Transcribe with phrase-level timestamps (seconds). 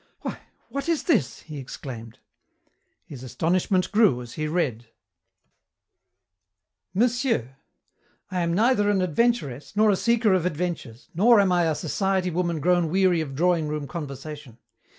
[0.21, 2.17] "Why, what is this?" he exclaimed.
[3.05, 4.87] His astonishment grew as he read:
[6.95, 7.57] "Monsieur,
[8.31, 12.31] "I am neither an adventuress nor a seeker of adventures, nor am I a society
[12.31, 14.57] woman grown weary of drawing room conversation.